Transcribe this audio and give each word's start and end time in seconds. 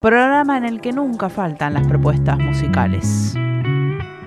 programa 0.00 0.56
en 0.56 0.64
el 0.64 0.80
que 0.80 0.92
nunca 0.92 1.28
faltan 1.28 1.74
las 1.74 1.86
propuestas 1.86 2.38
musicales. 2.38 3.34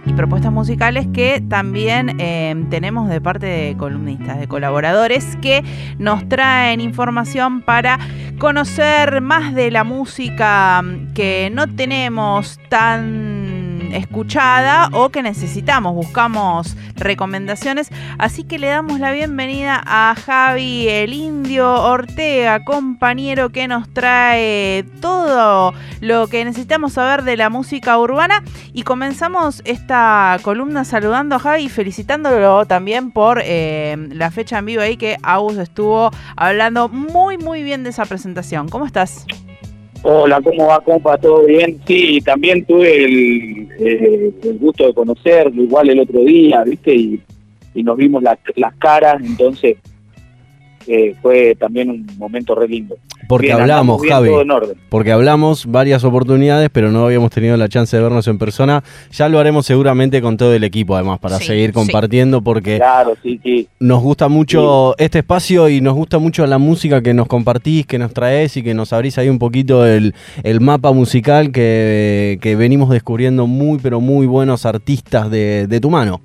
Y 0.05 0.13
propuestas 0.13 0.51
musicales 0.51 1.07
que 1.11 1.41
también 1.41 2.19
eh, 2.19 2.53
tenemos 2.69 3.09
de 3.09 3.19
parte 3.19 3.47
de 3.47 3.75
columnistas, 3.75 4.39
de 4.39 4.47
colaboradores 4.47 5.35
que 5.37 5.63
nos 5.97 6.29
traen 6.29 6.79
información 6.79 7.61
para 7.61 7.97
conocer 8.37 9.21
más 9.21 9.55
de 9.55 9.71
la 9.71 9.83
música 9.83 10.83
que 11.15 11.49
no 11.51 11.67
tenemos 11.67 12.59
tan 12.69 13.32
escuchada 13.93 14.89
o 14.91 15.09
que 15.09 15.23
necesitamos, 15.23 15.93
buscamos 15.93 16.75
recomendaciones. 16.95 17.89
Así 18.17 18.43
que 18.43 18.59
le 18.59 18.67
damos 18.67 18.99
la 18.99 19.11
bienvenida 19.11 19.81
a 19.85 20.15
Javi 20.15 20.87
el 20.89 21.13
Indio 21.13 21.71
Ortega, 21.71 22.63
compañero 22.63 23.49
que 23.49 23.67
nos 23.67 23.91
trae 23.93 24.83
todo 25.01 25.73
lo 26.01 26.27
que 26.27 26.45
necesitamos 26.45 26.93
saber 26.93 27.23
de 27.23 27.37
la 27.37 27.49
música 27.49 27.97
urbana. 27.97 28.43
Y 28.73 28.83
comenzamos 28.83 29.61
esta 29.65 30.37
columna 30.41 30.85
saludando 30.85 31.35
a 31.35 31.39
Javi 31.39 31.63
y 31.63 31.69
felicitándolo 31.69 32.65
también 32.65 33.11
por 33.11 33.41
eh, 33.43 33.95
la 34.11 34.31
fecha 34.31 34.57
en 34.59 34.65
vivo 34.65 34.81
ahí 34.81 34.97
que 34.97 35.17
Agus 35.23 35.57
estuvo 35.57 36.11
hablando 36.35 36.89
muy 36.89 37.37
muy 37.37 37.63
bien 37.63 37.83
de 37.83 37.91
esa 37.91 38.05
presentación. 38.05 38.69
¿Cómo 38.69 38.85
estás? 38.85 39.25
Hola, 40.05 40.41
¿cómo 40.41 40.67
va, 40.67 40.81
compa? 40.81 41.17
¿Todo 41.17 41.45
bien? 41.45 41.79
Sí, 41.87 42.19
también 42.21 42.65
tuve 42.65 43.05
el, 43.05 43.69
eh, 43.79 44.33
gusto 44.59 44.85
de 44.85 44.93
conocerlo 44.93 45.63
igual 45.63 45.89
el 45.89 46.01
otro 46.01 46.19
día, 46.25 46.61
¿viste? 46.63 46.93
Y, 46.93 47.21
nos 47.75 47.97
vimos 47.97 48.21
las 48.21 48.75
caras, 48.77 49.19
entonces 49.23 49.77
fue 51.21 51.55
también 51.55 51.89
un 51.89 52.07
momento 52.17 52.55
re 52.55 52.67
lindo. 52.67 52.95
Porque 53.27 53.51
hablamos, 53.51 54.01
Javi. 54.07 54.29
Porque 54.89 55.11
hablamos 55.11 55.65
varias 55.65 56.03
oportunidades, 56.03 56.69
pero 56.71 56.91
no 56.91 57.05
habíamos 57.05 57.31
tenido 57.31 57.57
la 57.57 57.69
chance 57.69 57.95
de 57.95 58.03
vernos 58.03 58.27
en 58.27 58.37
persona. 58.37 58.83
Ya 59.11 59.29
lo 59.29 59.39
haremos 59.39 59.65
seguramente 59.65 60.21
con 60.21 60.37
todo 60.37 60.53
el 60.53 60.63
equipo, 60.63 60.95
además, 60.95 61.19
para 61.19 61.37
seguir 61.37 61.73
compartiendo, 61.73 62.41
porque 62.41 62.77
claro, 62.77 63.15
sí, 63.21 63.67
nos 63.79 64.01
gusta 64.01 64.27
mucho 64.27 64.95
este 64.97 65.19
espacio 65.19 65.69
y 65.69 65.81
nos 65.81 65.95
gusta 65.95 66.19
mucho 66.19 66.45
la 66.45 66.57
música 66.57 67.01
que 67.01 67.13
nos 67.13 67.27
compartís, 67.27 67.85
que 67.85 67.97
nos 67.97 68.13
traes 68.13 68.57
y 68.57 68.63
que 68.63 68.73
nos 68.73 68.93
abrís 68.93 69.17
ahí 69.17 69.29
un 69.29 69.39
poquito 69.39 69.85
el, 69.85 70.13
mapa 70.59 70.91
musical 70.91 71.51
que, 71.51 72.55
venimos 72.57 72.89
descubriendo 72.89 73.47
muy, 73.47 73.79
pero 73.79 73.99
muy 73.99 74.27
buenos 74.27 74.65
artistas 74.65 75.29
de 75.31 75.79
tu 75.81 75.89
mano. 75.89 76.21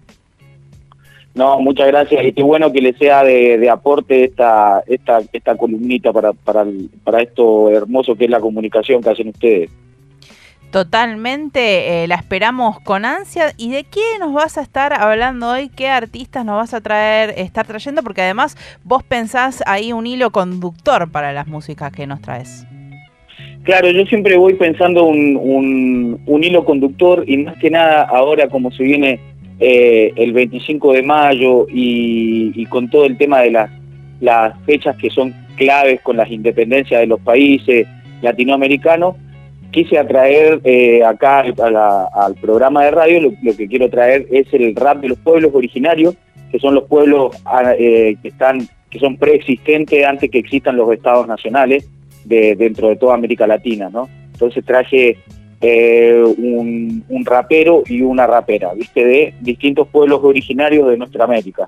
No, 1.39 1.61
muchas 1.61 1.87
gracias 1.87 2.25
y 2.25 2.33
qué 2.33 2.43
bueno 2.43 2.73
que 2.73 2.81
le 2.81 2.95
sea 2.95 3.23
de, 3.23 3.71
aporte 3.71 4.25
esta, 4.25 4.83
esta, 4.89 5.21
esta 5.33 5.57
columnita 5.57 6.13
para, 6.13 6.33
para, 6.33 6.67
para 7.05 7.23
esto 7.23 7.71
hermoso 7.71 8.17
que 8.17 8.25
es 8.25 8.31
la 8.31 8.41
comunicación 8.41 9.01
que 9.01 9.11
hacen 9.11 9.29
ustedes. 9.29 9.71
Totalmente, 10.73 12.03
eh, 12.03 12.09
la 12.09 12.17
esperamos 12.17 12.81
con 12.81 13.05
ansia. 13.05 13.53
¿Y 13.57 13.71
de 13.71 13.85
qué 13.85 14.19
nos 14.19 14.33
vas 14.33 14.59
a 14.59 14.63
estar 14.63 14.93
hablando 14.93 15.51
hoy? 15.51 15.69
¿Qué 15.69 15.87
artistas 15.87 16.45
nos 16.45 16.57
vas 16.57 16.75
a 16.75 16.81
traer, 16.81 17.35
estar 17.37 17.69
trayendo? 17.69 18.03
Porque 18.03 18.23
además 18.23 18.57
vos 18.83 19.05
pensás 19.05 19.63
ahí 19.65 19.93
un 19.93 20.09
hilo 20.09 20.31
conductor 20.31 21.09
para 21.09 21.33
las 21.33 21.47
músicas 21.47 21.93
que 21.93 22.09
nos 22.09 22.21
traes. 22.21 22.67
Claro, 23.63 23.89
yo 23.93 24.05
siempre 24.07 24.37
voy 24.37 24.55
pensando 24.55 25.05
un, 25.05 25.37
un, 25.41 26.21
un 26.27 26.43
hilo 26.43 26.65
conductor 26.65 27.23
y 27.29 27.37
más 27.37 27.57
que 27.59 27.71
nada 27.71 28.03
ahora 28.03 28.49
como 28.49 28.73
se 28.73 28.83
viene 28.83 29.21
eh, 29.61 30.13
el 30.17 30.33
25 30.33 30.93
de 30.93 31.03
mayo 31.03 31.67
y, 31.69 32.65
con 32.67 32.89
todo 32.89 33.05
el 33.05 33.17
tema 33.17 33.41
de 33.41 33.51
las, 34.21 34.65
fechas 34.65 34.97
que 34.97 35.11
son 35.11 35.35
claves 35.57 36.01
con 36.03 36.17
las 36.17 36.31
independencias 36.31 37.01
de 37.01 37.07
los 37.07 37.21
países 37.21 37.87
latinoamericanos, 38.23 39.17
quise 39.71 39.99
atraer 39.99 40.61
eh, 40.65 41.05
acá 41.05 41.41
al 41.41 42.35
programa 42.37 42.85
de 42.85 42.91
radio, 42.91 43.21
lo, 43.21 43.57
que 43.57 43.69
quiero 43.69 43.89
traer 43.91 44.27
es 44.31 44.53
el 44.53 44.75
rap 44.77 45.01
de 45.01 45.09
los 45.09 45.19
pueblos 45.19 45.53
originarios, 45.55 46.15
que 46.51 46.59
son 46.59 46.75
los 46.75 46.85
pueblos 46.85 47.37
ah, 47.45 47.75
eh, 47.79 48.17
que 48.23 48.29
están 48.29 48.69
que 48.91 48.99
son 48.99 49.19
preexistentes 49.19 50.05
antes 50.05 50.31
que 50.31 50.39
existan 50.39 50.77
los 50.77 50.91
estados 50.93 51.27
nacionales 51.27 51.87
de, 52.25 52.57
dentro 52.57 52.89
de 52.89 52.97
toda 52.97 53.15
América 53.15 53.47
Latina, 53.47 53.91
¿no? 53.93 54.09
Entonces 54.33 54.65
traje 54.65 55.19
eh, 55.61 56.23
un, 56.39 57.25
rapero 57.25 57.83
y 57.87 58.03
una 58.03 58.27
rapera, 58.27 58.73
¿viste? 58.75 59.05
De 59.05 59.35
distintos 59.41 59.89
pueblos 59.89 60.21
originarios 60.23 60.89
de 60.89 60.97
nuestra 60.97 61.25
América. 61.25 61.67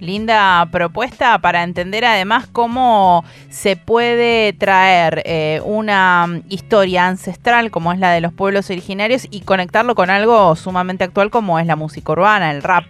Linda 0.00 0.68
propuesta 0.70 1.38
para 1.40 1.64
entender 1.64 2.04
además 2.04 2.46
cómo 2.46 3.24
se 3.48 3.74
puede 3.74 4.52
traer 4.52 5.22
eh, 5.24 5.60
una 5.64 6.40
historia 6.48 7.08
ancestral 7.08 7.72
como 7.72 7.92
es 7.92 7.98
la 7.98 8.12
de 8.12 8.20
los 8.20 8.32
pueblos 8.32 8.70
originarios 8.70 9.26
y 9.28 9.40
conectarlo 9.40 9.96
con 9.96 10.08
algo 10.08 10.54
sumamente 10.54 11.02
actual 11.02 11.30
como 11.30 11.58
es 11.58 11.66
la 11.66 11.74
música 11.74 12.12
urbana, 12.12 12.52
el 12.52 12.62
rap. 12.62 12.84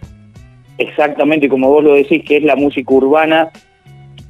Exactamente, 0.77 1.49
como 1.49 1.69
vos 1.69 1.83
lo 1.83 1.95
decís, 1.95 2.23
que 2.23 2.37
es 2.37 2.43
la 2.43 2.55
música 2.55 2.93
urbana 2.93 3.49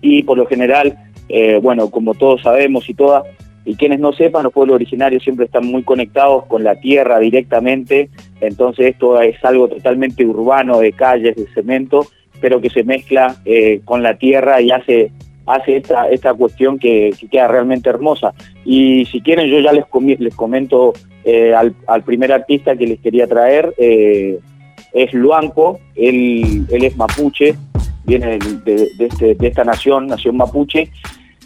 y 0.02 0.24
por 0.24 0.38
lo 0.38 0.48
general, 0.48 0.98
eh, 1.28 1.60
bueno, 1.62 1.92
como 1.92 2.14
todos 2.14 2.42
sabemos 2.42 2.90
y 2.90 2.94
todas, 2.94 3.24
y 3.70 3.76
quienes 3.76 4.00
no 4.00 4.14
sepan, 4.14 4.42
los 4.42 4.52
pueblos 4.52 4.74
originarios 4.74 5.22
siempre 5.22 5.46
están 5.46 5.68
muy 5.68 5.84
conectados 5.84 6.48
con 6.48 6.64
la 6.64 6.80
tierra 6.80 7.20
directamente, 7.20 8.10
entonces 8.42 8.88
esto 8.88 9.22
es 9.22 9.36
algo 9.46 9.68
totalmente 9.68 10.26
urbano, 10.26 10.80
de 10.80 10.92
calles, 10.92 11.36
de 11.36 11.46
cemento, 11.54 12.08
pero 12.42 12.60
que 12.60 12.72
se 12.72 12.84
mezcla 12.84 13.36
eh, 13.46 13.82
con 13.86 14.02
la 14.02 14.18
tierra 14.18 14.60
y 14.60 14.72
hace 14.72 15.12
hace 15.46 15.78
esta, 15.78 16.10
esta 16.10 16.34
cuestión 16.34 16.80
que, 16.80 17.14
queda 17.30 17.48
realmente 17.48 17.90
hermosa. 17.90 18.34
Y 18.66 19.06
si 19.06 19.22
quieren, 19.22 19.48
yo 19.48 19.60
ya 19.60 19.72
les, 19.72 19.86
les 20.20 20.36
comento 20.36 20.94
eh, 21.24 21.54
al, 21.54 22.04
primer 22.04 22.32
artista 22.32 22.76
que 22.76 22.88
les 22.88 23.00
quería 23.00 23.28
traer, 23.28 23.72
eh, 23.78 24.40
es 24.94 25.14
Luanco, 25.14 25.80
él, 25.96 26.66
él 26.72 26.84
es 26.84 26.98
mapuche, 26.98 27.56
viene 28.04 28.40
de, 28.66 28.90
este, 29.00 29.36
de, 29.36 29.48
esta 29.48 29.64
nación, 29.64 30.08
nación 30.08 30.38
mapuche. 30.38 30.90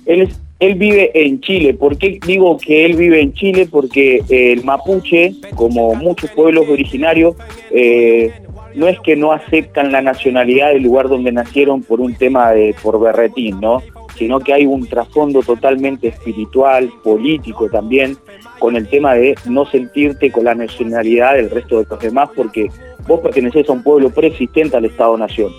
Él 0.05 0.21
es 0.21 0.42
él 0.59 0.75
vive 0.75 1.11
en 1.13 1.41
Chile. 1.41 1.73
¿Por 1.73 1.97
qué 1.97 2.19
digo 2.25 2.57
que 2.57 2.85
él 2.85 2.95
vive 2.95 3.21
en 3.21 3.33
Chile? 3.33 3.67
Porque 3.69 4.23
el 4.29 4.63
mapuche, 4.63 5.35
como 5.55 5.93
muchos 5.95 6.31
pueblos 6.31 6.67
originarios, 6.69 7.35
eh, 7.71 8.31
no 8.75 8.87
es 8.87 8.99
que 9.01 9.15
no 9.15 9.31
aceptan 9.31 9.91
la 9.91 10.01
nacionalidad 10.01 10.69
del 10.69 10.83
lugar 10.83 11.09
donde 11.09 11.31
nacieron 11.31 11.83
por 11.83 12.01
un 12.01 12.15
tema 12.15 12.51
de 12.51 12.75
por 12.81 12.99
berretín, 12.99 13.59
¿no? 13.59 13.81
Sino 14.17 14.39
que 14.39 14.53
hay 14.53 14.65
un 14.65 14.87
trasfondo 14.87 15.41
totalmente 15.41 16.07
espiritual, 16.07 16.89
político 17.03 17.69
también, 17.69 18.17
con 18.59 18.75
el 18.75 18.87
tema 18.87 19.15
de 19.15 19.35
no 19.45 19.65
sentirte 19.65 20.31
con 20.31 20.45
la 20.45 20.55
nacionalidad 20.55 21.35
del 21.35 21.49
resto 21.49 21.79
de 21.79 21.87
los 21.89 21.99
demás, 21.99 22.29
porque 22.35 22.69
vos 23.07 23.19
perteneces 23.19 23.69
a 23.69 23.73
un 23.73 23.83
pueblo 23.83 24.09
preexistente 24.09 24.77
al 24.77 24.85
Estado-Nación. 24.85 25.51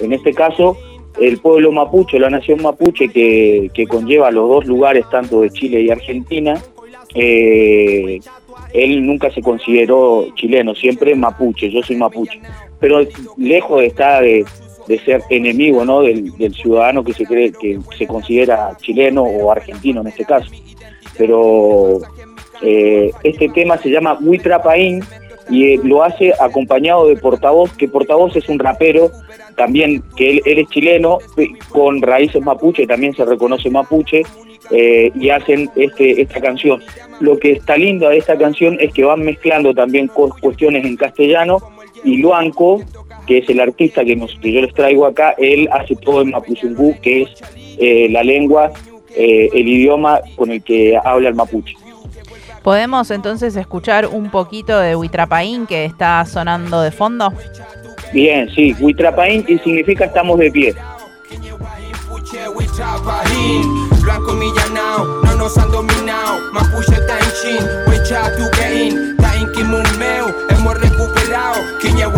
En 0.00 0.12
este 0.12 0.32
caso, 0.32 0.76
el 1.20 1.38
pueblo 1.38 1.72
mapuche, 1.72 2.18
la 2.18 2.30
nación 2.30 2.62
mapuche 2.62 3.08
que, 3.08 3.86
conlleva 3.88 4.30
los 4.30 4.48
dos 4.48 4.66
lugares, 4.66 5.04
tanto 5.10 5.42
de 5.42 5.50
Chile 5.50 5.82
y 5.82 5.90
Argentina, 5.90 6.60
eh, 7.14 8.20
él 8.72 9.06
nunca 9.06 9.30
se 9.30 9.42
consideró 9.42 10.26
chileno, 10.34 10.74
siempre 10.74 11.14
mapuche, 11.14 11.70
yo 11.70 11.82
soy 11.82 11.96
mapuche. 11.96 12.40
Pero 12.80 13.06
lejos 13.36 13.80
de 13.80 13.86
estar 13.86 14.22
de, 14.22 14.44
ser 15.04 15.22
enemigo 15.30 15.84
¿no? 15.84 16.02
Del, 16.02 16.54
ciudadano 16.54 17.04
que 17.04 17.14
se 17.14 17.24
cree 17.24 17.52
que 17.52 17.78
se 17.96 18.06
considera 18.06 18.76
chileno 18.80 19.22
o 19.22 19.50
argentino 19.50 20.00
en 20.00 20.08
este 20.08 20.24
caso. 20.24 20.50
Pero 21.16 22.00
eh, 22.62 23.10
este 23.22 23.48
tema 23.50 23.76
se 23.78 23.90
llama 23.90 24.18
Huitrapaín 24.20 25.02
y 25.50 25.74
eh, 25.74 25.80
lo 25.82 26.02
hace 26.02 26.32
acompañado 26.40 27.06
de 27.08 27.16
Portavoz, 27.16 27.72
que 27.72 27.88
Portavoz 27.88 28.36
es 28.36 28.48
un 28.48 28.58
rapero 28.58 29.10
también 29.56 30.02
que 30.16 30.30
él, 30.30 30.42
es 30.44 30.68
chileno, 30.68 31.18
con 31.70 32.00
raíces 32.00 32.42
mapuche, 32.42 32.86
también 32.86 33.14
se 33.14 33.24
reconoce 33.24 33.70
mapuche, 33.70 34.22
eh, 34.70 35.10
y 35.14 35.28
hacen 35.30 35.68
este, 35.76 36.22
esta 36.22 36.40
canción. 36.40 36.82
Lo 37.20 37.38
que 37.38 37.52
está 37.52 37.76
lindo 37.76 38.08
de 38.08 38.18
esta 38.18 38.38
canción 38.38 38.78
es 38.80 38.92
que 38.92 39.04
van 39.04 39.20
mezclando 39.20 39.74
también 39.74 40.08
cuestiones 40.08 40.84
en 40.84 40.96
castellano, 40.96 41.58
y 42.04 42.16
Luanco, 42.16 42.82
que 43.26 43.38
es 43.38 43.48
el 43.50 43.60
artista 43.60 44.04
que, 44.04 44.16
yo 44.16 44.60
les 44.60 44.74
traigo 44.74 45.06
acá, 45.06 45.34
él 45.38 45.68
hace 45.70 45.96
todo 45.96 46.22
en 46.22 46.30
mapuzungú, 46.30 46.96
que 47.00 47.22
es 47.22 47.30
eh, 47.78 48.08
la 48.10 48.22
lengua, 48.22 48.72
el 49.14 49.68
idioma 49.68 50.20
con 50.36 50.50
el 50.50 50.62
que 50.62 50.96
habla 50.96 51.28
el 51.28 51.34
mapuche. 51.34 51.74
¿Podemos 52.62 53.10
entonces 53.10 53.56
escuchar 53.56 54.06
un 54.06 54.30
poquito 54.30 54.78
de 54.78 54.94
Huitrapaín 54.94 55.66
que 55.66 55.84
está 55.84 56.24
sonando 56.24 56.80
de 56.80 56.92
fondo? 56.92 57.32
Bien, 58.12 58.48
sí, 58.54 58.74
Huitrapaín 58.78 59.44
y 59.48 59.58
significa 59.58 60.04
estamos 60.04 60.38
de 60.38 60.50
pie. 60.50 60.74
Blanco 64.02 64.32
millanao, 64.32 65.22
no 65.24 65.36
nos 65.36 65.58
han 65.58 65.70
dominado. 65.70 66.52
Mapuche 66.52 66.94
está 66.94 67.18
en 67.18 67.24
chin, 67.40 67.66
huecha 67.86 68.36
tu 68.36 68.44
gain, 68.58 69.16
está 69.42 69.52
kimumeo, 69.52 70.34
hemos 70.48 70.80
recuperado. 70.80 71.78
Quiña 71.80 72.08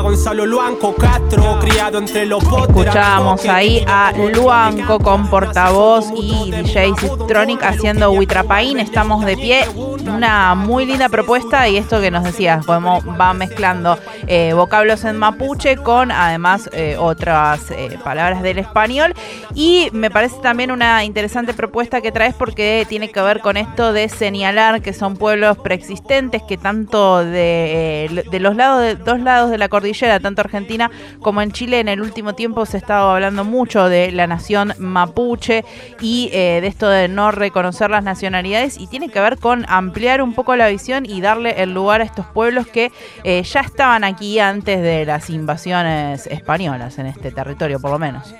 Gonzalo 0.00 0.46
Luanco 0.46 0.94
Castro, 0.94 1.58
criado 1.60 1.98
entre 1.98 2.26
los 2.26 2.42
Escuchábamos 2.42 3.44
ahí 3.46 3.84
a 3.86 4.12
Luanco 4.34 4.98
con 4.98 5.28
portavoz 5.28 6.06
y 6.16 6.50
DJ 6.50 6.92
Citronic 6.98 7.62
haciendo 7.62 8.10
Huitrapaín. 8.12 8.78
Estamos 8.78 9.24
de 9.24 9.36
pie. 9.36 9.64
Una 9.74 10.54
muy 10.54 10.86
linda 10.86 11.08
propuesta 11.08 11.68
y 11.68 11.76
esto 11.76 12.00
que 12.00 12.10
nos 12.10 12.24
decías, 12.24 12.64
podemos, 12.64 13.04
va 13.04 13.34
mezclando 13.34 13.98
eh, 14.26 14.52
vocablos 14.54 15.04
en 15.04 15.16
mapuche 15.16 15.76
con 15.76 16.10
además 16.10 16.70
eh, 16.72 16.96
otras 16.98 17.70
eh, 17.70 17.98
palabras 18.02 18.42
del 18.42 18.58
español. 18.58 19.14
Y 19.54 19.88
me 19.92 20.10
parece 20.10 20.36
también 20.42 20.70
una 20.70 21.04
interesante 21.04 21.54
propuesta 21.54 22.00
que 22.00 22.12
traes 22.12 22.34
porque 22.34 22.86
tiene 22.88 23.10
que 23.10 23.20
ver 23.20 23.40
con 23.40 23.56
esto 23.56 23.92
de 23.92 24.08
señalar 24.08 24.57
que 24.82 24.92
son 24.92 25.16
pueblos 25.16 25.56
preexistentes, 25.58 26.42
que 26.42 26.56
tanto 26.56 27.24
de, 27.24 28.24
de 28.28 28.40
los 28.40 28.56
lados 28.56 28.82
de 28.82 28.96
dos 28.96 29.20
lados 29.20 29.50
de 29.50 29.58
la 29.58 29.68
cordillera, 29.68 30.18
tanto 30.18 30.40
Argentina 30.40 30.90
como 31.20 31.42
en 31.42 31.52
Chile, 31.52 31.78
en 31.78 31.88
el 31.88 32.00
último 32.00 32.34
tiempo 32.34 32.66
se 32.66 32.76
estaba 32.76 33.14
hablando 33.14 33.44
mucho 33.44 33.88
de 33.88 34.10
la 34.10 34.26
nación 34.26 34.74
mapuche 34.78 35.64
y 36.00 36.30
de 36.30 36.66
esto 36.66 36.88
de 36.88 37.06
no 37.06 37.30
reconocer 37.30 37.88
las 37.90 38.02
nacionalidades 38.02 38.78
y 38.78 38.88
tiene 38.88 39.08
que 39.10 39.20
ver 39.20 39.38
con 39.38 39.64
ampliar 39.68 40.22
un 40.22 40.34
poco 40.34 40.56
la 40.56 40.66
visión 40.68 41.06
y 41.06 41.20
darle 41.20 41.62
el 41.62 41.72
lugar 41.72 42.00
a 42.00 42.04
estos 42.04 42.26
pueblos 42.26 42.66
que 42.66 42.90
ya 43.24 43.60
estaban 43.60 44.02
aquí 44.02 44.40
antes 44.40 44.82
de 44.82 45.06
las 45.06 45.30
invasiones 45.30 46.26
españolas 46.26 46.98
en 46.98 47.06
este 47.06 47.30
territorio, 47.30 47.78
por 47.80 47.92
lo 47.92 47.98
menos. 47.98 48.34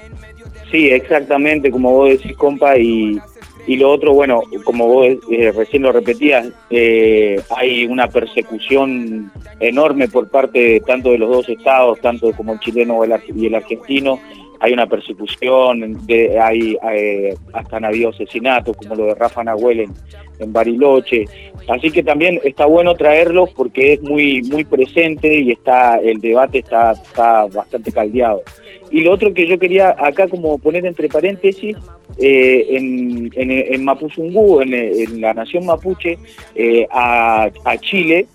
Sí, 0.70 0.88
exactamente, 0.90 1.70
como 1.70 1.92
vos 1.92 2.10
decís, 2.10 2.36
compa, 2.36 2.76
y, 2.78 3.18
y 3.66 3.76
lo 3.76 3.90
otro, 3.90 4.12
bueno, 4.12 4.42
como 4.64 4.86
vos 4.86 5.08
eh, 5.30 5.52
recién 5.52 5.82
lo 5.82 5.92
repetías, 5.92 6.48
eh, 6.70 7.40
hay 7.56 7.86
una 7.86 8.08
persecución 8.08 9.32
enorme 9.60 10.08
por 10.08 10.28
parte 10.28 10.80
tanto 10.86 11.10
de 11.12 11.18
los 11.18 11.30
dos 11.30 11.48
estados, 11.48 12.00
tanto 12.00 12.32
como 12.32 12.52
el 12.52 12.60
chileno 12.60 13.00
y 13.04 13.46
el 13.46 13.54
argentino, 13.54 14.18
hay 14.60 14.72
una 14.72 14.86
persecución, 14.86 16.06
de, 16.06 16.38
hay, 16.40 16.76
eh, 16.92 17.34
hasta 17.52 17.76
han 17.76 17.84
habido 17.84 18.10
asesinatos 18.10 18.76
como 18.76 18.94
lo 18.94 19.06
de 19.06 19.14
Rafa 19.14 19.44
Nahuel 19.44 19.80
en, 19.80 20.52
Bariloche. 20.52 21.24
Así 21.68 21.90
que 21.90 22.02
también 22.02 22.40
está 22.44 22.66
bueno 22.66 22.94
traerlos 22.94 23.50
porque 23.54 23.94
es 23.94 24.02
muy 24.02 24.40
muy 24.42 24.64
presente 24.64 25.40
y 25.40 25.50
está 25.50 25.98
el 25.98 26.20
debate 26.20 26.58
está, 26.58 26.92
está 26.92 27.46
bastante 27.46 27.90
caldeado. 27.92 28.42
Y 28.90 29.02
lo 29.02 29.12
otro 29.12 29.34
que 29.34 29.46
yo 29.46 29.58
quería 29.58 29.94
acá 29.98 30.28
como 30.28 30.58
poner 30.58 30.86
entre 30.86 31.08
paréntesis, 31.08 31.76
eh, 32.18 32.66
en, 32.70 33.30
en, 33.34 33.50
en, 33.50 33.84
Mapuzungú, 33.84 34.60
en, 34.62 35.20
la 35.20 35.34
nación 35.34 35.66
mapuche, 35.66 36.18
eh, 36.54 36.86
a 36.90 37.50
Chile, 37.80 38.26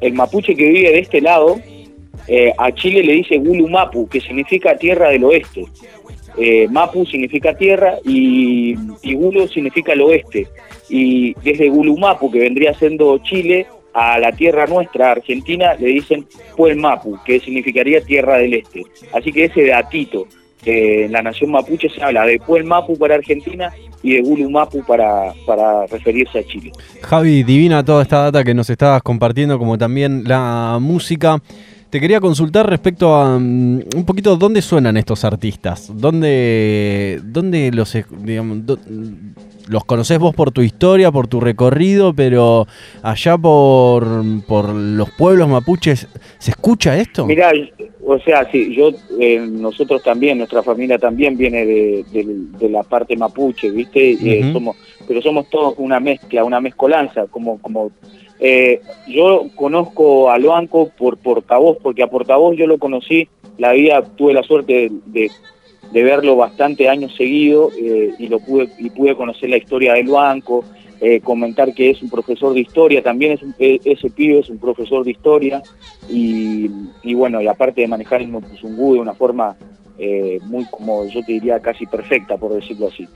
el 0.00 0.14
mapuche 0.14 0.54
que 0.54 0.68
vive 0.68 0.90
de 0.90 0.98
este 0.98 1.20
lado, 1.20 1.60
eh, 2.28 2.52
a 2.56 2.72
Chile 2.72 3.02
le 3.02 3.14
dice 3.14 3.38
Gulu 3.38 3.68
Mapu, 3.68 4.08
que 4.08 4.20
significa 4.20 4.76
tierra 4.76 5.10
del 5.10 5.24
oeste. 5.24 5.64
Eh, 6.38 6.66
Mapu 6.70 7.04
significa 7.04 7.54
tierra 7.54 7.96
y, 8.04 8.74
y, 9.02 9.14
Gulu 9.14 9.48
significa 9.48 9.92
el 9.92 10.00
oeste. 10.02 10.46
Y 10.88 11.34
desde 11.42 11.68
Gulu 11.68 11.96
Mapu, 11.98 12.30
que 12.30 12.38
vendría 12.38 12.72
siendo 12.74 13.18
Chile, 13.18 13.66
a 13.94 14.18
la 14.18 14.32
tierra 14.32 14.66
nuestra, 14.66 15.10
Argentina, 15.10 15.74
le 15.74 15.88
dicen 15.88 16.26
Puel 16.56 16.76
Mapu, 16.76 17.18
que 17.24 17.40
significaría 17.40 18.00
tierra 18.00 18.38
del 18.38 18.54
este. 18.54 18.82
Así 19.12 19.32
que 19.32 19.44
ese 19.44 19.66
datito, 19.66 20.26
eh, 20.64 21.04
en 21.06 21.12
la 21.12 21.22
nación 21.22 21.50
mapuche 21.50 21.88
se 21.88 22.02
habla 22.02 22.24
de 22.24 22.38
Puel 22.38 22.64
Mapu 22.64 22.96
para 22.96 23.16
Argentina 23.16 23.72
y 24.02 24.14
de 24.14 24.22
Gulu 24.22 24.48
Mapu 24.48 24.84
para, 24.84 25.32
para 25.46 25.86
referirse 25.86 26.38
a 26.38 26.44
Chile. 26.44 26.72
Javi, 27.02 27.42
divina 27.42 27.84
toda 27.84 28.02
esta 28.02 28.22
data 28.22 28.44
que 28.44 28.54
nos 28.54 28.70
estabas 28.70 29.02
compartiendo, 29.02 29.58
como 29.58 29.76
también 29.76 30.24
la 30.24 30.78
música. 30.80 31.42
Te 31.92 32.00
quería 32.00 32.20
consultar 32.20 32.70
respecto 32.70 33.14
a 33.14 33.36
um, 33.36 33.74
un 33.76 34.04
poquito 34.06 34.34
dónde 34.38 34.62
suenan 34.62 34.96
estos 34.96 35.26
artistas, 35.26 35.92
dónde, 35.94 37.20
dónde 37.22 37.70
los, 37.70 37.94
digamos, 38.24 38.60
los 39.68 39.84
conocés 39.84 40.18
vos 40.18 40.34
por 40.34 40.52
tu 40.52 40.62
historia, 40.62 41.12
por 41.12 41.28
tu 41.28 41.38
recorrido, 41.38 42.14
pero 42.14 42.66
allá 43.02 43.36
por, 43.36 44.06
por 44.46 44.70
los 44.70 45.10
pueblos 45.10 45.50
mapuches, 45.50 46.08
¿se 46.38 46.52
escucha 46.52 46.96
esto? 46.96 47.26
Mirá, 47.26 47.52
o 48.06 48.18
sea, 48.20 48.50
sí, 48.50 48.74
yo, 48.74 48.92
eh, 49.20 49.40
nosotros 49.40 50.02
también, 50.02 50.38
nuestra 50.38 50.62
familia 50.62 50.96
también 50.96 51.36
viene 51.36 51.66
de, 51.66 52.04
de, 52.10 52.70
la 52.70 52.84
parte 52.84 53.18
mapuche, 53.18 53.70
¿viste? 53.70 54.12
Eh, 54.12 54.50
somos, 54.50 54.76
pero 55.06 55.20
somos 55.20 55.50
todos 55.50 55.74
una 55.76 56.00
mezcla, 56.00 56.42
una 56.42 56.58
mezcolanza, 56.58 57.26
como, 57.26 57.60
como 57.60 57.90
eh, 58.44 58.80
yo 59.06 59.46
conozco 59.54 60.28
a 60.28 60.36
Loanco 60.36 60.90
por 60.98 61.16
portavoz, 61.16 61.78
porque 61.80 62.02
a 62.02 62.08
portavoz 62.08 62.56
yo 62.56 62.66
lo 62.66 62.76
conocí, 62.78 63.28
la 63.56 63.70
vida 63.72 64.02
tuve 64.16 64.34
la 64.34 64.42
suerte 64.42 64.90
de, 65.06 65.30
verlo 65.92 66.34
bastante 66.34 66.88
años 66.88 67.14
seguidos 67.14 67.72
eh, 67.80 68.12
y 68.18 68.26
lo 68.26 68.40
pude 68.40 68.68
y 68.78 68.90
pude 68.90 69.14
conocer 69.14 69.48
la 69.48 69.58
historia 69.58 69.92
de 69.92 70.02
Loanco, 70.02 70.64
eh, 71.00 71.20
comentar 71.20 71.72
que 71.72 71.90
es 71.90 72.02
un 72.02 72.10
profesor 72.10 72.52
de 72.52 72.60
historia, 72.60 73.00
también 73.00 73.32
es 73.32 73.40
e, 73.60 73.78
ese 73.84 74.10
pibe 74.10 74.40
es 74.40 74.48
un 74.48 74.58
profesor 74.58 75.04
de 75.04 75.12
historia 75.12 75.62
y, 76.10 76.68
y 77.04 77.14
bueno, 77.14 77.40
y 77.40 77.46
aparte 77.46 77.82
de 77.82 77.88
manejar 77.88 78.22
el 78.22 78.28
Mopuzungú 78.28 78.94
de 78.94 79.00
una 79.00 79.14
forma 79.14 79.56
eh, 79.98 80.38
muy 80.44 80.64
como 80.66 81.06
yo 81.06 81.24
te 81.24 81.32
diría 81.32 81.60
casi 81.60 81.86
perfecta, 81.86 82.36
por 82.36 82.54
decirlo 82.54 82.88
así. 82.88 83.06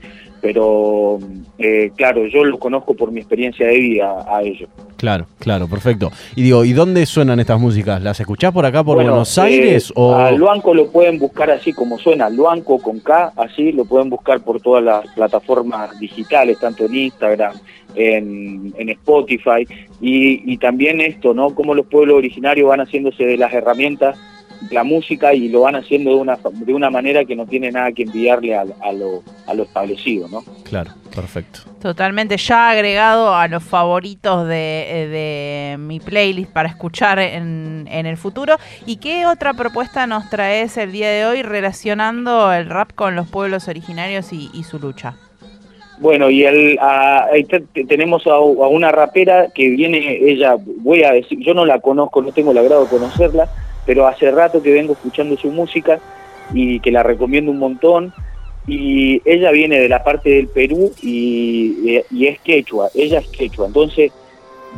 Pero 0.41 1.19
eh, 1.57 1.91
claro, 1.95 2.27
yo 2.27 2.43
lo 2.43 2.59
conozco 2.59 2.93
por 2.93 3.11
mi 3.11 3.19
experiencia 3.19 3.67
de 3.67 3.79
vida 3.79 4.25
a 4.27 4.43
ellos. 4.43 4.69
Claro, 4.95 5.25
claro, 5.39 5.67
perfecto. 5.67 6.11
Y 6.35 6.43
digo, 6.43 6.63
¿y 6.63 6.73
dónde 6.73 7.05
suenan 7.05 7.39
estas 7.39 7.59
músicas? 7.59 8.01
¿Las 8.01 8.19
escuchás 8.19 8.51
por 8.51 8.65
acá, 8.65 8.83
por 8.83 8.95
Buenos 8.95 9.37
Aires? 9.37 9.89
Eh, 9.89 9.93
o... 9.95 10.15
A 10.15 10.31
Luanco 10.31 10.73
lo 10.73 10.91
pueden 10.91 11.19
buscar 11.19 11.49
así 11.51 11.73
como 11.73 11.97
suena, 11.97 12.29
Luanco 12.29 12.79
con 12.79 12.99
K, 12.99 13.33
así 13.35 13.71
lo 13.71 13.85
pueden 13.85 14.09
buscar 14.09 14.41
por 14.41 14.61
todas 14.61 14.83
las 14.83 15.07
plataformas 15.13 15.99
digitales, 15.99 16.59
tanto 16.59 16.85
en 16.85 16.95
Instagram, 16.95 17.53
en, 17.95 18.73
en 18.77 18.89
Spotify, 18.89 19.67
y, 20.01 20.51
y 20.51 20.57
también 20.57 21.01
esto, 21.01 21.33
¿no? 21.33 21.53
Cómo 21.53 21.73
los 21.73 21.87
pueblos 21.87 22.17
originarios 22.17 22.69
van 22.69 22.79
haciéndose 22.79 23.23
de 23.23 23.37
las 23.37 23.53
herramientas 23.53 24.17
la 24.71 24.83
música 24.83 25.33
y 25.33 25.49
lo 25.49 25.61
van 25.61 25.75
haciendo 25.75 26.11
de 26.11 26.15
una, 26.17 26.37
de 26.51 26.73
una 26.73 26.89
manera 26.89 27.25
que 27.25 27.35
no 27.35 27.45
tiene 27.45 27.71
nada 27.71 27.91
que 27.91 28.03
enviarle 28.03 28.55
a, 28.55 28.65
lo, 28.65 29.23
a 29.45 29.53
lo 29.53 29.63
establecido, 29.63 30.27
¿no? 30.27 30.43
Claro, 30.63 30.91
perfecto. 31.15 31.59
Totalmente, 31.81 32.37
ya 32.37 32.69
agregado 32.69 33.33
a 33.33 33.47
los 33.47 33.63
favoritos 33.63 34.47
de, 34.47 35.07
de 35.11 35.75
mi 35.79 35.99
playlist 35.99 36.51
para 36.51 36.69
escuchar 36.69 37.19
en, 37.19 37.87
en, 37.89 38.05
el 38.05 38.17
futuro. 38.17 38.55
¿Y 38.85 38.97
qué 38.97 39.25
otra 39.25 39.53
propuesta 39.53 40.07
nos 40.07 40.29
traes 40.29 40.77
el 40.77 40.91
día 40.91 41.09
de 41.09 41.25
hoy 41.25 41.43
relacionando 41.43 42.51
el 42.51 42.69
rap 42.69 42.93
con 42.93 43.15
los 43.15 43.27
pueblos 43.27 43.67
originarios 43.67 44.33
y, 44.33 44.63
su 44.63 44.79
lucha? 44.79 45.15
Bueno, 45.99 46.29
y 46.29 46.43
el, 46.43 46.79
tenemos 47.87 48.27
a, 48.27 48.31
a, 48.31 48.39
una 48.41 48.91
rapera 48.91 49.47
que 49.53 49.69
viene, 49.69 50.17
ella, 50.21 50.55
voy 50.59 51.03
a 51.03 51.11
decir, 51.11 51.39
yo 51.39 51.53
no 51.53 51.65
la 51.65 51.79
conozco, 51.79 52.21
no 52.21 52.31
tengo 52.31 52.51
el 52.51 52.57
agrado 52.57 52.83
de 52.83 52.89
conocerla, 52.89 53.49
pero 53.87 54.05
hace 54.05 54.29
rato 54.29 54.61
que 54.61 54.73
vengo 54.73 54.93
escuchando 54.93 55.37
su 55.37 55.49
música 55.49 55.97
y 56.53 56.79
que 56.81 56.91
la 56.91 57.01
recomiendo 57.01 57.49
un 57.49 57.57
montón. 57.57 58.13
Y 58.67 59.21
ella 59.23 59.49
viene 59.51 59.79
de 59.79 59.87
la 59.87 60.03
parte 60.03 60.29
del 60.29 60.49
Perú 60.49 60.91
y, 61.01 61.95
es 61.95 62.39
quechua, 62.41 62.89
ella 62.93 63.19
es 63.19 63.27
quechua, 63.29 63.65
entonces 63.65 64.11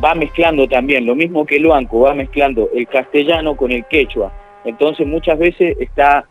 va 0.01 0.13
mezclando 0.13 0.67
también, 0.67 1.07
lo 1.07 1.15
mismo 1.15 1.43
que 1.43 1.55
el 1.55 1.65
banco, 1.65 2.01
va 2.01 2.13
mezclando 2.13 2.69
el 2.73 2.87
castellano 2.87 3.57
con 3.57 3.71
el 3.71 3.83
quechua. 3.85 4.31
Entonces 4.63 5.07
muchas 5.07 5.39
veces 5.39 5.75
está, 5.79 6.25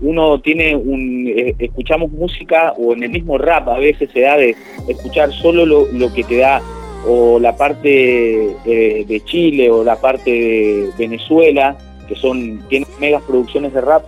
uno 0.00 0.40
tiene 0.40 0.74
un, 0.74 1.28
eh, 1.28 1.54
escuchamos 1.58 2.10
música 2.10 2.72
o 2.78 2.94
en 2.94 3.02
el 3.02 3.10
mismo 3.10 3.36
rap 3.36 3.68
a 3.68 3.78
veces 3.78 4.08
se 4.10 4.20
da 4.22 4.38
de 4.38 4.56
escuchar 4.88 5.30
solo 5.32 5.66
lo, 5.66 5.86
lo 5.92 6.10
que 6.14 6.24
te 6.24 6.38
da 6.38 6.62
o 7.06 7.38
la 7.38 7.54
parte 7.54 8.56
eh, 8.64 9.04
de 9.06 9.20
Chile 9.26 9.70
o 9.70 9.84
la 9.84 9.96
parte 9.96 10.30
de 10.30 10.90
Venezuela 10.96 11.76
que 12.12 12.20
son 12.20 12.62
tienen 12.68 12.88
megas 13.00 13.22
producciones 13.22 13.72
de 13.72 13.80
rap 13.80 14.04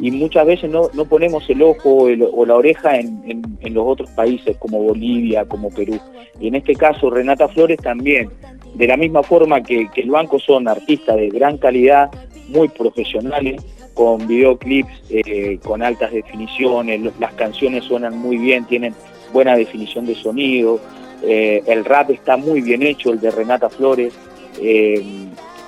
y 0.00 0.10
muchas 0.10 0.44
veces 0.44 0.70
no, 0.70 0.90
no 0.92 1.04
ponemos 1.04 1.48
el 1.48 1.62
ojo 1.62 2.08
o 2.08 2.46
la 2.46 2.56
oreja 2.56 2.96
en, 2.98 3.22
en, 3.60 3.74
los 3.74 3.84
otros 3.86 4.10
países 4.10 4.56
como 4.56 4.82
Bolivia, 4.82 5.44
como 5.44 5.70
Perú. 5.70 6.00
Y 6.40 6.48
en 6.48 6.56
este 6.56 6.74
caso 6.74 7.10
Renata 7.10 7.46
Flores 7.48 7.78
también, 7.78 8.28
de 8.74 8.86
la 8.88 8.96
misma 8.96 9.22
forma 9.22 9.62
que, 9.62 9.86
el 9.94 10.10
banco 10.10 10.40
son 10.40 10.66
artistas 10.66 11.16
de 11.16 11.28
gran 11.28 11.58
calidad, 11.58 12.10
muy 12.48 12.68
profesionales, 12.68 13.64
con 13.94 14.26
videoclips 14.26 15.02
eh, 15.10 15.60
con 15.64 15.80
altas 15.80 16.10
definiciones, 16.10 17.00
las 17.20 17.32
canciones 17.34 17.84
suenan 17.84 18.18
muy 18.18 18.36
bien, 18.36 18.64
tienen 18.64 18.92
buena 19.32 19.56
definición 19.56 20.06
de 20.06 20.16
sonido, 20.16 20.80
eh, 21.22 21.62
el 21.66 21.84
rap 21.84 22.10
está 22.10 22.36
muy 22.36 22.60
bien 22.60 22.82
hecho, 22.82 23.12
el 23.12 23.20
de 23.20 23.30
Renata 23.30 23.70
Flores. 23.70 24.12
Eh, 24.60 25.04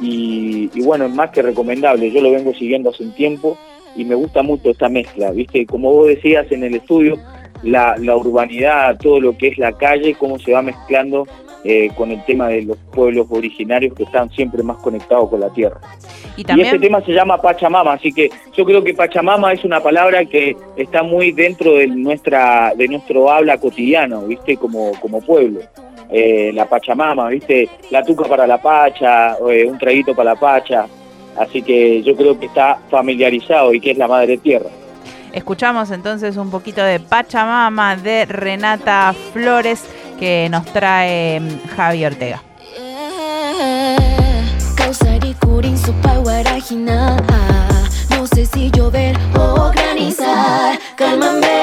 y, 0.00 0.68
bueno, 0.82 1.06
es 1.06 1.14
más 1.14 1.30
que 1.30 1.42
recomendable, 1.42 2.10
yo 2.10 2.20
lo 2.20 2.30
vengo 2.30 2.52
siguiendo 2.54 2.90
hace 2.90 3.02
un 3.02 3.12
tiempo 3.12 3.56
y 3.96 4.04
me 4.04 4.14
gusta 4.14 4.42
mucho 4.42 4.70
esta 4.70 4.88
mezcla, 4.88 5.30
¿viste? 5.30 5.64
Como 5.66 5.92
vos 5.92 6.08
decías 6.08 6.50
en 6.50 6.64
el 6.64 6.74
estudio, 6.74 7.18
la, 7.62 7.96
urbanidad, 8.16 8.98
todo 8.98 9.20
lo 9.20 9.36
que 9.36 9.48
es 9.48 9.58
la 9.58 9.72
calle, 9.72 10.14
cómo 10.14 10.38
se 10.38 10.52
va 10.52 10.62
mezclando 10.62 11.26
eh, 11.64 11.90
con 11.96 12.12
el 12.12 12.22
tema 12.24 12.48
de 12.48 12.62
los 12.62 12.76
pueblos 12.92 13.26
originarios 13.30 13.94
que 13.94 14.04
están 14.04 14.30
siempre 14.30 14.62
más 14.62 14.76
conectados 14.78 15.30
con 15.30 15.40
la 15.40 15.50
tierra. 15.50 15.80
Y, 16.36 16.44
también... 16.44 16.66
este 16.66 16.78
tema 16.78 17.00
se 17.00 17.12
llama 17.12 17.40
Pachamama, 17.40 17.94
así 17.94 18.12
que 18.12 18.30
yo 18.54 18.64
creo 18.64 18.84
que 18.84 18.92
Pachamama 18.92 19.52
es 19.52 19.64
una 19.64 19.80
palabra 19.82 20.24
que 20.26 20.54
está 20.76 21.02
muy 21.02 21.32
dentro 21.32 21.72
de 21.72 21.86
nuestra 21.86 22.74
de 22.76 22.86
nuestro 22.88 23.30
habla 23.30 23.56
cotidiano, 23.58 24.26
¿viste? 24.26 24.56
Como, 24.58 24.92
como 25.00 25.22
pueblo. 25.22 25.60
Eh, 26.08 26.52
la 26.54 26.66
Pachamama, 26.66 27.28
¿viste? 27.28 27.68
La 27.90 28.02
tuca 28.02 28.24
para 28.24 28.46
la 28.46 28.58
pacha, 28.58 29.36
eh, 29.50 29.64
un 29.66 29.78
traguito 29.78 30.14
para 30.14 30.32
la 30.32 30.40
pacha. 30.40 30.86
Así 31.36 31.62
que 31.62 32.02
yo 32.02 32.16
creo 32.16 32.38
que 32.38 32.46
está 32.46 32.78
familiarizado 32.90 33.74
y 33.74 33.80
que 33.80 33.90
es 33.90 33.98
la 33.98 34.08
madre 34.08 34.38
tierra. 34.38 34.70
Escuchamos 35.32 35.90
entonces 35.90 36.36
un 36.36 36.50
poquito 36.50 36.82
de 36.82 36.98
Pachamama 36.98 37.96
de 37.96 38.24
Renata 38.24 39.14
Flores 39.32 39.84
que 40.18 40.48
nos 40.50 40.64
trae 40.66 41.40
mm, 41.40 41.68
Javi 41.76 42.04
Ortega. 42.06 42.42
No 48.10 48.26
sé 48.26 48.46
si 48.46 48.70
llover 48.70 49.16
o 49.38 49.70
granizar. 49.72 50.78
Cálmame, 50.96 51.60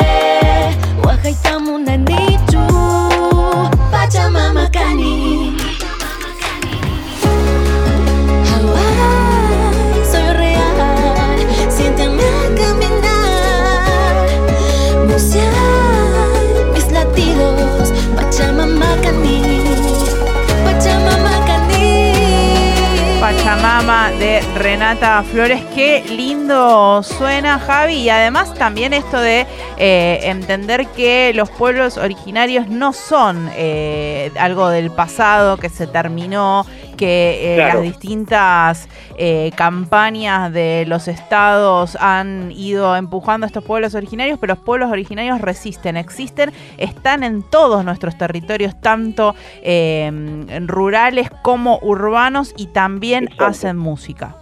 Pachamama 23.53 24.09
de 24.13 24.41
Renata 24.55 25.21
Flores. 25.21 25.61
Qué 25.75 26.03
lindo 26.09 27.03
suena, 27.03 27.59
Javi. 27.59 27.97
Y 27.97 28.09
además 28.09 28.51
también 28.55 28.93
esto 28.93 29.21
de 29.21 29.45
eh, 29.77 30.21
entender 30.23 30.87
que 30.87 31.31
los 31.35 31.51
pueblos 31.51 31.97
originarios 31.97 32.67
no 32.67 32.93
son 32.93 33.51
eh, 33.55 34.31
algo 34.39 34.69
del 34.69 34.89
pasado 34.89 35.57
que 35.57 35.69
se 35.69 35.85
terminó 35.85 36.65
que 37.03 37.55
eh, 37.55 37.57
las 37.57 37.81
distintas 37.81 38.87
eh, 39.17 39.51
campañas 39.57 40.53
de 40.53 40.85
los 40.87 41.09
estados 41.09 41.97
han 41.99 42.49
ido 42.53 42.95
empujando 42.95 43.45
a 43.45 43.47
estos 43.47 43.65
pueblos 43.65 43.93
originarios, 43.93 44.39
pero 44.39 44.53
los 44.53 44.63
pueblos 44.63 44.89
originarios 44.89 45.41
resisten, 45.41 45.97
existen, 45.97 46.51
están 46.77 47.23
en 47.23 47.43
todos 47.43 47.83
nuestros 47.83 48.17
territorios, 48.17 48.79
tanto 48.79 49.35
em, 49.63 50.65
rurales 50.65 51.29
como 51.41 51.77
urbanos, 51.81 52.53
y 52.55 52.67
también 52.67 53.27
hacen 53.37 53.75
música. 53.75 54.37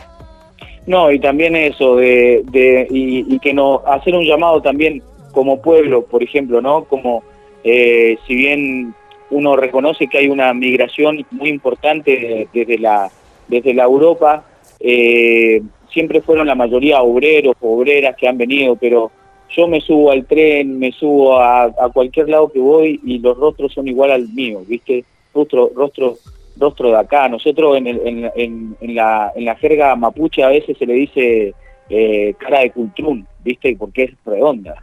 No, 0.86 1.12
y 1.12 1.20
también 1.20 1.56
eso, 1.56 1.96
de, 1.96 2.44
y, 2.92 3.40
que 3.40 3.56
no, 3.56 3.82
hacer 3.88 4.14
un 4.14 4.24
llamado 4.24 4.62
también 4.62 5.02
como 5.32 5.64
pueblo, 5.64 6.06
por 6.06 6.22
ejemplo, 6.22 6.62
¿no? 6.62 6.84
Como 6.84 7.24
eh, 7.64 8.18
si 8.28 8.36
bien 8.36 8.94
uno 9.32 9.56
reconoce 9.56 10.08
que 10.08 10.20
hay 10.20 10.28
una 10.28 10.54
migración 10.54 11.26
muy 11.32 11.50
importante 11.50 12.48
desde 12.54 12.78
la, 12.78 13.10
desde 13.48 13.74
la 13.74 13.84
Europa. 13.84 14.46
Eh, 14.80 15.62
siempre 15.92 16.22
fueron 16.22 16.48
la 16.48 16.56
mayoría 16.56 17.02
obreros, 17.02 17.56
obreras 17.62 18.16
que 18.16 18.28
han 18.28 18.38
venido, 18.38 18.76
pero 18.76 19.12
yo 19.50 19.68
me 19.68 19.82
subo 19.82 20.12
al 20.12 20.26
tren, 20.26 20.80
me 20.80 20.92
subo 20.92 21.40
a, 21.40 21.72
cualquier 21.94 22.30
lado 22.30 22.52
que 22.52 22.60
voy 22.60 23.00
y 23.04 23.20
los 23.20 23.38
rostros 23.38 23.74
son 23.74 23.88
igual 23.88 24.12
al 24.12 24.28
mío, 24.30 24.62
¿viste? 24.68 25.04
Rostro, 25.34 25.72
rostro, 25.76 26.18
rostro 26.58 26.90
de 26.90 26.98
acá. 26.98 27.28
Nosotros 27.28 27.78
en, 27.78 27.88
el, 27.88 28.32
en, 28.36 28.76
en, 28.80 28.96
la, 28.96 29.32
en 29.36 29.46
la 29.46 29.56
jerga 29.56 29.96
mapuche 29.96 30.44
a 30.44 30.50
veces 30.50 30.78
se 30.78 30.86
le 30.86 30.94
dice 30.94 31.54
eh, 31.90 32.34
cara 32.38 32.62
de 32.62 32.72
cultrún, 32.72 33.28
¿viste? 33.44 33.76
Porque 33.78 34.04
es 34.04 34.12
redonda. 34.26 34.76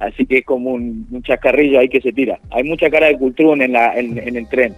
Así 0.00 0.26
que 0.26 0.38
es 0.38 0.44
como 0.44 0.70
un, 0.70 1.06
un, 1.10 1.22
chascarrillo 1.22 1.78
ahí 1.78 1.88
que 1.88 2.00
se 2.00 2.12
tira. 2.12 2.40
Hay 2.50 2.64
mucha 2.64 2.90
cara 2.90 3.06
de 3.06 3.18
cultura 3.18 3.64
en, 3.64 3.72
la, 3.72 3.96
en, 3.98 4.36
el 4.36 4.48
tren, 4.48 4.74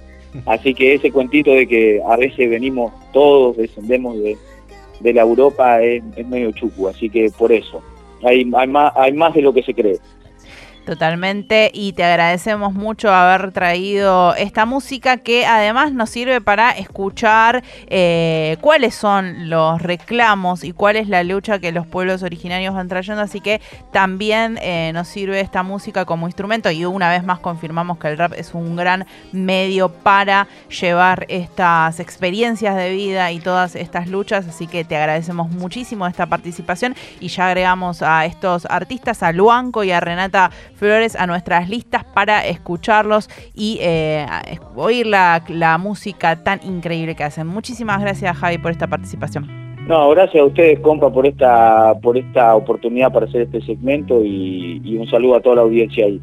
así 0.47 0.75
que 0.75 0.95
ese 0.95 1.11
cuentito 1.11 1.53
de 1.53 1.67
que 1.67 2.03
a 2.07 2.17
veces 2.17 2.51
venimos 2.51 2.93
todos, 3.13 3.57
descendemos 3.57 4.17
de, 4.19 4.37
la 5.13 5.23
Europa 5.23 5.83
es, 5.83 6.03
medio 6.27 6.53
chucu, 6.53 6.89
así 6.89 7.09
que 7.09 7.31
por 7.39 7.51
eso, 7.53 7.83
hay, 8.23 8.49
hay, 8.55 8.67
más, 8.69 8.93
hay 8.97 9.13
más 9.13 9.35
de 9.35 9.43
lo 9.43 9.53
que 9.53 9.63
se 9.63 9.75
cree. 9.75 9.99
Totalmente, 10.85 11.71
y 11.73 11.93
te 11.93 12.03
agradecemos 12.03 12.75
mucho 12.75 13.15
haber 13.15 13.53
traído 13.53 14.35
esta 14.35 14.67
música 14.67 15.19
que 15.19 15.47
además 15.47 15.93
nos 15.93 16.11
sirve 16.11 16.41
para 16.41 16.73
escuchar 16.73 17.63
eh, 17.87 18.57
cuáles 18.61 18.97
son 18.97 19.49
los 19.49 19.81
reclamos 19.81 20.65
y 20.65 20.73
cuál 20.73 20.97
es 20.97 21.09
la 21.09 21.23
lucha 21.23 21.61
que 21.61 21.71
los 21.71 21.87
pueblos 21.87 22.25
originarios 22.25 22.75
van 22.75 22.89
trayendo, 22.89 23.23
así 23.23 23.41
que 23.41 23.61
también 23.93 24.59
eh, 24.61 24.91
nos 24.93 25.07
sirve 25.07 25.39
esta 25.39 25.63
música 25.63 26.05
como 26.05 26.27
instrumento 26.27 26.69
y 26.73 26.85
una 26.85 27.09
vez 27.11 27.23
más 27.23 27.39
confirmamos 27.39 27.99
que 27.99 28.09
el 28.09 28.19
rap 28.19 28.33
es 28.37 28.53
un 28.53 28.75
gran 28.75 29.07
medio 29.31 29.89
para 29.89 30.49
llevar 30.81 31.27
estas 31.29 32.01
experiencias 32.01 32.75
de 32.75 32.91
vida 32.91 33.31
y 33.31 33.39
todas 33.39 33.77
estas 33.77 34.09
luchas, 34.09 34.49
así 34.49 34.67
que 34.67 34.83
te 34.83 34.97
agradecemos 34.97 35.49
muchísimo 35.49 36.09
esta 36.09 36.27
participación 36.27 36.97
y 37.21 37.29
ya 37.29 37.47
agregamos 37.47 38.03
a 38.03 38.27
estos 38.27 38.67
artistas, 38.67 39.23
a 39.23 39.31
Luanco 39.31 39.85
y 39.85 39.93
a 39.93 40.01
Renata 40.01 40.51
Flores 40.83 41.15
a 41.15 41.29
nuestras 41.29 41.71
listas 41.71 42.03
para 42.03 42.45
escucharlos 42.45 43.31
y 43.55 43.79
eh, 43.81 44.27
oír 44.75 45.07
la, 45.07 45.79
música 45.79 46.43
tan 46.43 46.59
increíble 46.65 47.15
que 47.15 47.23
hacen. 47.23 47.47
Muchísimas 47.47 48.01
gracias 48.01 48.37
Javi 48.37 48.59
por 48.59 48.73
esta 48.73 48.89
participación. 48.89 49.47
No, 49.87 50.11
gracias 50.11 50.43
a 50.43 50.45
ustedes, 50.45 50.81
compa, 50.81 51.09
por 51.13 51.25
esta, 51.25 51.95
por 52.03 52.19
esta 52.19 52.57
oportunidad 52.57 53.13
para 53.13 53.27
hacer 53.27 53.43
este 53.43 53.61
segmento 53.61 54.25
y 54.25 54.97
un 54.99 55.09
saludo 55.09 55.37
a 55.37 55.41
toda 55.41 55.55
la 55.55 55.63
audiencia 55.63 56.05
ahí. 56.05 56.21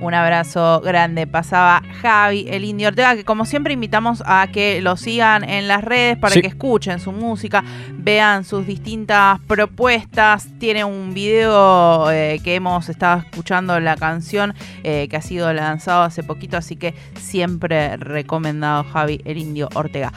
Un 0.00 0.14
abrazo 0.14 0.80
grande. 0.80 1.26
Pasaba 1.26 1.82
Javi, 2.00 2.46
el 2.48 2.64
Indio 2.64 2.88
Ortega, 2.88 3.16
que 3.16 3.24
como 3.24 3.44
siempre 3.44 3.72
invitamos 3.72 4.22
a 4.26 4.46
que 4.52 4.80
lo 4.80 4.96
sigan 4.96 5.42
en 5.42 5.66
las 5.66 5.82
redes 5.82 6.16
para 6.16 6.40
que 6.40 6.46
escuchen 6.46 7.00
su 7.00 7.10
música, 7.10 7.64
vean 7.94 8.44
sus 8.44 8.64
distintas 8.64 9.40
propuestas. 9.40 10.48
Tiene 10.58 10.84
un 10.84 11.14
video 11.14 12.10
eh, 12.12 12.40
que 12.44 12.54
hemos 12.54 12.88
estado 12.88 13.20
escuchando 13.20 13.80
la 13.80 13.96
canción 13.96 14.54
eh, 14.84 15.08
que 15.10 15.16
ha 15.16 15.22
sido 15.22 15.52
lanzado 15.52 16.02
hace 16.02 16.22
poquito, 16.22 16.56
así 16.56 16.76
que 16.76 16.94
siempre 17.20 17.96
recomendado 17.96 18.84
Javi, 18.84 19.20
el 19.24 19.38
Indio 19.38 19.68
Ortega. 19.74 20.12